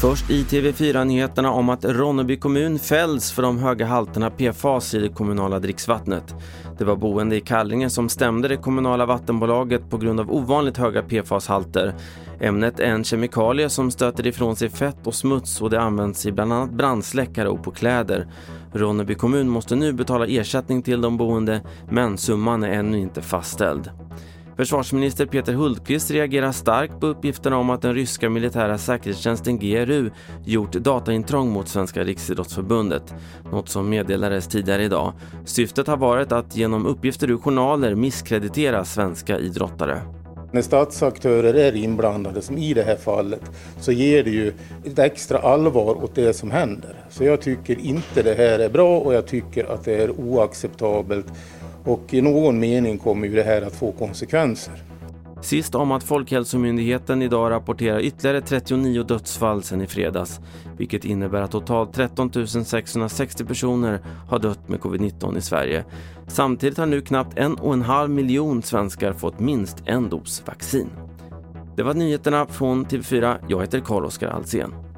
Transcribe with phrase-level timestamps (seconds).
[0.00, 5.08] Först i TV4-nyheterna om att Ronneby kommun fälls för de höga halterna PFAS i det
[5.08, 6.34] kommunala dricksvattnet.
[6.78, 11.02] Det var boende i Kallinge som stämde det kommunala vattenbolaget på grund av ovanligt höga
[11.02, 11.94] PFAS-halter.
[12.40, 16.32] Ämnet är en kemikalie som stöter ifrån sig fett och smuts och det används i
[16.32, 18.26] bland annat brandsläckare och på kläder.
[18.72, 21.60] Ronneby kommun måste nu betala ersättning till de boende
[21.90, 23.90] men summan är ännu inte fastställd.
[24.56, 30.10] Försvarsminister Peter Hultqvist reagerar starkt på uppgifterna om att den ryska militära säkerhetstjänsten GRU
[30.44, 33.14] gjort dataintrång mot Svenska Riksidrottsförbundet,
[33.52, 35.12] något som meddelades tidigare idag.
[35.44, 40.02] Syftet har varit att genom uppgifter ur journaler misskreditera svenska idrottare.
[40.52, 43.40] När statsaktörer är inblandade, som i det här fallet,
[43.80, 44.52] så ger det ju
[44.84, 46.96] ett extra allvar åt det som händer.
[47.10, 51.26] Så jag tycker inte det här är bra och jag tycker att det är oacceptabelt
[51.84, 54.74] och i någon mening kommer ju det här att få konsekvenser.
[55.42, 60.40] Sist om att Folkhälsomyndigheten idag rapporterar ytterligare 39 dödsfall sedan i fredags,
[60.76, 62.30] vilket innebär att totalt 13
[62.64, 65.84] 660 personer har dött med covid-19 i Sverige.
[66.26, 70.88] Samtidigt har nu knappt en och en halv miljon svenskar fått minst en dos vaccin.
[71.76, 73.36] Det var nyheterna från TV4.
[73.48, 74.91] Jag heter Carl-Oskar Alsen.